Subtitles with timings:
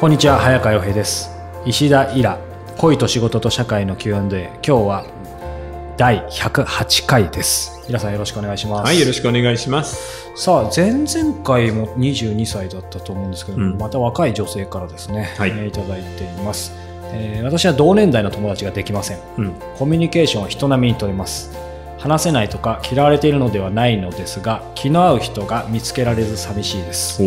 [0.00, 1.28] こんにちは早川洋平です。
[1.66, 2.38] 石田イラ
[2.78, 5.04] 恋と仕事と社会の Q&A 今日は
[5.98, 7.84] 第108回です。
[7.86, 8.86] イラさんよろしくお願いします。
[8.86, 10.32] はい、よろしくお願いします。
[10.36, 13.76] さあ前々回も22歳だったと思うんですけど、うん。
[13.76, 15.50] また若い女性からですね、はい。
[15.50, 16.72] えーいただいています、
[17.12, 19.18] えー私は同年代の友達ができません。
[19.36, 19.52] うん。
[19.76, 21.54] コミュニケーションは人並みに取ります
[22.00, 27.22] 話せないとか嫌われているのではないのですが気の合う人が見つけられず寂しいです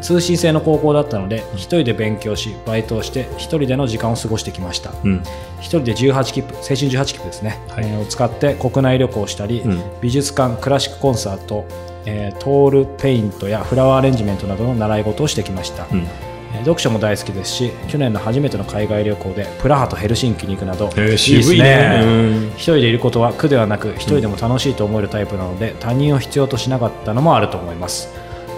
[0.00, 5.22] 通信制の高校だったので一人で勉強しバイトをして一人での時間を過ごしてきましたうん。
[5.60, 9.82] 一人で18切符青春18切符ですね、はいえーを使って国内旅行をしたり、うん。
[10.00, 11.66] 美術館クラシックコンサート、
[12.06, 16.06] えートールペイントやフラワーアレンジメントなどの習い事をしてきました、うん。
[16.52, 22.00] えー読書も大好きですし去年の初めての海外旅行でプラハとヘルシンキに行くなど、えー、いいですね。
[22.02, 22.48] うん。
[22.56, 28.08] 一人でいることは苦ではなく一人でも楽しいと思えるタイプなので他人を必要としなかったのもあると思います、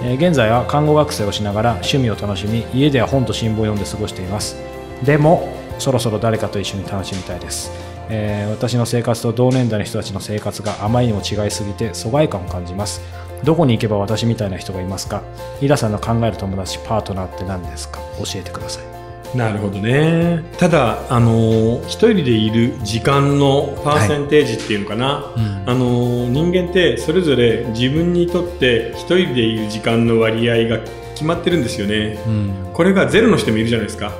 [0.02, 4.56] えー現在は看護学生をしながら趣味を楽しみ家では本と新聞を読んで過ごしています。
[5.04, 7.70] でもそろそろ誰かと一緒に楽しみたいです、
[8.08, 13.00] えー私の生活と同年代の人たちの生活があまりにも違いすぎて疎外感を感じます
[13.44, 15.22] どこに行けば私みたいな人がいますか？
[15.60, 17.98] イラさんの考える友達パートナーって何ですか？
[18.18, 20.44] 教えてくださいなるほどね。
[20.58, 25.32] ただ、あのー一人でいる時間のパーセンテージっていうのかな？
[25.66, 30.80] あのー人間ってそれぞれ自分にとって一人でいる時間の割合が
[31.14, 32.18] 決まってるんですよね。
[32.26, 34.12] うんこれがゼロの人もいるじゃないですか。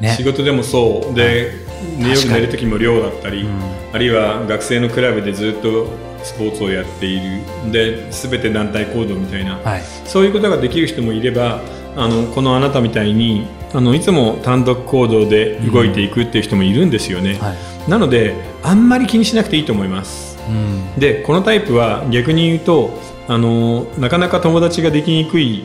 [0.00, 1.14] ね仕事でもそう。
[1.14, 1.52] で、
[1.98, 3.50] 寝よく寝る時も寮だったり、うん。
[3.92, 5.88] あるいは学生のクラブでずっと
[6.22, 7.40] スポーツをやっている。
[7.70, 9.56] で、全て団体行動みたいな。
[9.56, 9.82] はい。
[10.04, 11.60] そういうことができる人もいれば
[11.96, 17.54] あのこのあなたみたいにあのいつも単独行動で動いていくっていう人もいるんですよね、は
[17.86, 17.90] い。
[17.90, 20.38] なのであんまり気にしなくていいと思います。
[20.48, 20.98] うん。
[20.98, 22.90] でこのタイプは逆に言うと
[23.28, 25.64] あのなかなか友達ができにくい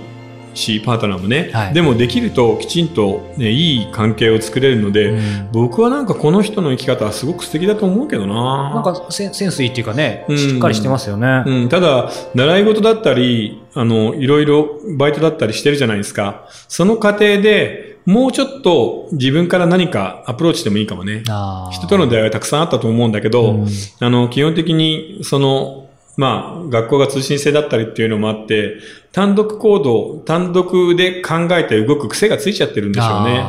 [0.58, 1.74] しパートナーもね、はい。
[1.74, 5.50] でもできるときちんと、ね、いい関係を作れるので、うん。
[5.52, 8.74] 僕はなんかこの人の生き方はすごく素敵だと思うけどな。
[8.74, 10.38] なんかセンスいいっていうかね、うん。
[10.38, 11.44] しっかりしてますよね。
[11.46, 14.68] うん、ただ、習い事だったり、あの、いろいろ
[14.98, 16.48] バイトだったりしてるじゃないですか。
[16.68, 21.24] その過程でもうちょっと自分から何かアプローチしてもいいかもね。
[21.72, 23.68] 人との出会いはたくさんあったと思うんだけど、うん。
[24.00, 25.87] あの、基本的に、その、
[26.18, 28.80] まあ、学校が通信制だったりっていうのもあって、
[29.12, 33.44] 単独行動、単独で考えて動く癖がついちゃってるんでしょうね。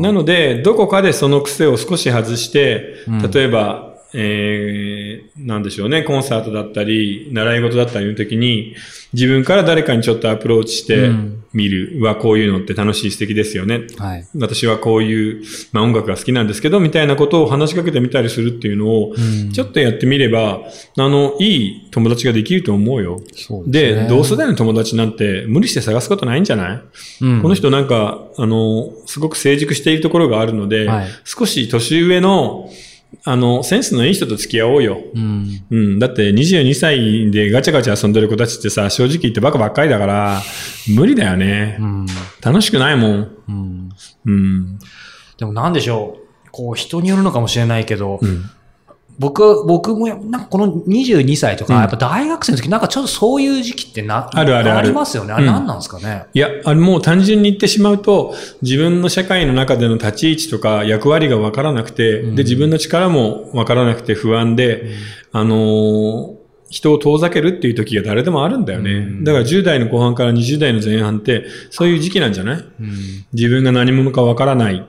[0.00, 8.74] なので、どこかでその癖を少し外して、うん例えば、えー、なんでしょうね、コンサートだったり、習い事だったりの時に、
[9.12, 12.02] 自分から誰かにちょっとアプローチしてうんみる。
[12.02, 13.82] は、こういうのって楽しい素敵ですよね。
[13.98, 14.26] はい。
[14.38, 15.42] 私はこういう、
[15.72, 20.60] まあ音楽が好きなんですけど、みたいなことを話しかけてみたりするっていうのを、うんちょっとやってみれば、
[20.96, 23.20] あの、いい友達ができると思うよ。
[23.34, 26.80] そうすねで、同世代の友達なんて無理して探すことないんじゃない？
[27.24, 32.70] うんこの人なんか、あの、すごく成熟しているところがあるので、はい少し年上の、
[33.24, 35.00] あの、センスのいい人と付き合おうよ。
[35.14, 35.64] うん。
[35.70, 35.98] うん。
[35.98, 40.42] だって22歳でガチャガチャ遊んでる子たちってさ、正直言ってバカばっかりだから、
[40.94, 41.76] 無理だよね。
[41.80, 42.06] うん。
[42.42, 43.36] 楽しくないもん。
[43.48, 43.88] うん。
[44.26, 44.78] うん。
[45.38, 46.50] でもなんでしょう。
[46.50, 48.50] こう、人によるのかもしれないけど、うん。
[49.18, 55.32] 僕、僕もや、なんかこの22歳とか、うんやっぱ大学生の時、なんかちょっとそういう時期ってな、あるあるあるありますよね。
[55.32, 56.24] あれうん何なんですかね？
[56.34, 64.90] いや、あれもう単純に言ってしまうと、自分の社会の中での立ち位置とか役割がわからなくて、うんで、自分の力もわからなくて不安で、
[65.32, 68.92] あのー人を遠ざけるっていう時が誰でもあるんだよね。
[68.92, 72.56] うんだから10代の後半から20代の前半って、そういう時期なんじゃない？
[72.56, 72.90] うん。
[73.34, 74.82] 自分が何者かわからない。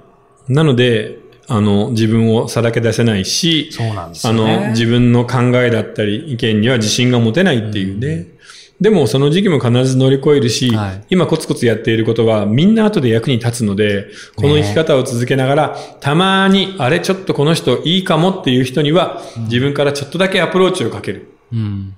[0.47, 1.17] なので、
[1.47, 4.33] あの、自分をさらけ出せないし、そうなんですね。
[4.33, 8.27] の、自分の考えだったり意見には自信が持てないっていうね。
[8.81, 21.33] でもその時期も必ず乗り越えるし、はい今コツコツやっていることはみんな後で役に立つので、この生き方を続けながら、たまに、あれちょっとこの人いいかもっていう人には、自分からちょっとだけアプローチをかける。
[21.53, 21.95] うん。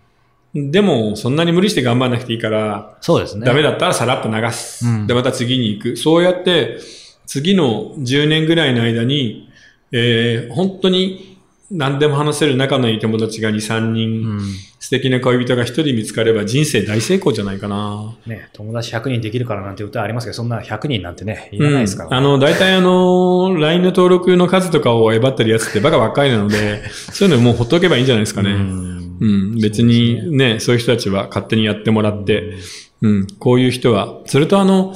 [0.53, 3.45] でも、そんなに無理して頑張らなくていいから、そうですね。
[3.45, 4.85] ダメだったらさらっと流す。
[4.85, 5.97] うんで、また次に行く。
[5.97, 6.77] そうやって、
[7.25, 9.49] 次の10年ぐらいの間に、
[9.91, 11.39] えー、本当に
[11.71, 14.39] 何でも話せる仲のいい友達が2、3人、うん。
[14.85, 18.15] 素敵な恋人が1人見つかれば人生大成功じゃないかな。
[18.27, 28.51] ね、友達100人できるからなんて歌ありますけど、そんな100人なんてね、いらないですから、うん、あの、大体あの、LINE の登録の数とかをえばってるやつってバカばっかりなので、 そういうのもうほっとけばいいんじゃないですかね。
[28.51, 32.53] うんうん、別にねそういう人たちは勝手にやってもらって、
[33.01, 34.19] うん、こういう人は。
[34.25, 34.93] それとあの、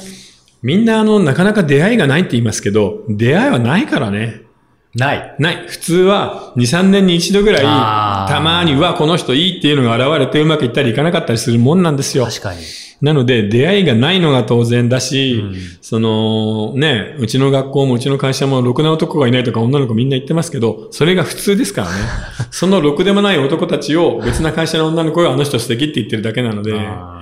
[0.62, 4.49] みんなあの、なかなか出会いがないって言いますけど、出会いはないからね。
[4.95, 5.36] ない。
[5.38, 5.68] ない。
[5.68, 12.25] 普通は2、3年に一度ぐらい、たまに、うわ、この人いいっていうのが現れてうまくいったりいかなかったりするもんなんですよ。
[12.25, 12.62] 確かに。
[13.01, 21.94] なので、出会いがないのが当然だし、うんその、ね、うちの学校もうちの会社もろくな男がいないとか女の子みんな言ってますけど、それが普通ですからね。
[22.51, 26.74] そのろくでもない男たちを別な会社の女の子があの人素敵って言ってるだけなので、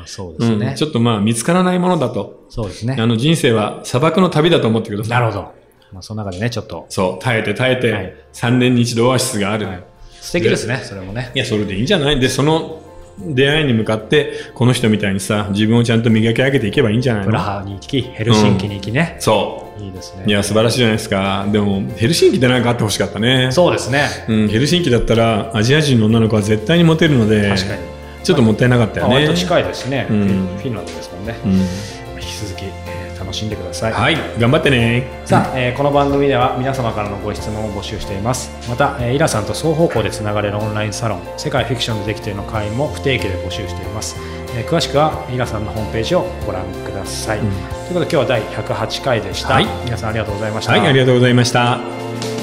[0.05, 0.75] そうでうんすね。
[0.77, 2.45] ちょっとまあ見つからないものだと。
[2.49, 2.97] そうですね。
[2.99, 5.19] あの人生は砂漠の旅だと思ってください。
[5.19, 5.66] なるほど。
[5.91, 9.67] まあ、その中でね、ちょっと、そう、耐えて耐えて、はい3年に一度オアシスがある。
[9.67, 9.83] はい
[10.19, 11.31] 素敵ですね、それもね。
[11.35, 12.19] いや、それでいいんじゃない？
[12.19, 12.81] で、その
[13.19, 19.15] 出会いに向かって、この人みたいにさ、自分をちゃんと磨き上げていけばいいんじゃないプラのハに行き、ヘルシンキに行きね。
[19.19, 20.23] そいいですね。
[20.27, 20.29] う。
[20.29, 21.47] いや、素晴らしいじゃないですか。
[21.51, 23.49] でも、ヘルシンキってなんかあってほしかったね。
[23.51, 24.07] そうですね。
[24.27, 27.81] うん、ヘルシンキだったら、アジア人の女の子は絶対にモテるので、確かに。
[28.23, 29.25] ちょっともったいなかったよね。
[29.27, 30.07] まあ近いですね。
[30.09, 31.39] うんフィンランドですもんね。
[31.45, 31.67] うん引
[32.19, 32.86] き続き、えー
[33.27, 33.93] 楽しんでください。
[33.93, 35.05] はい、頑張ってね。
[35.25, 38.49] さあ、えーこの番組では皆様からのご質問を募集しています。
[38.69, 44.15] また、えーイラさんと双方向でつながれるオンラインサロン世界フィクションでできているの会員も不定期で募集しています、
[44.55, 47.51] えー詳しくはイラさんのホームページをご覧ください、うん。
[47.51, 49.67] ということで今日は第108回でした、はい。
[49.83, 52.36] 皆さんありがとうございました、はい、ありがとうございました。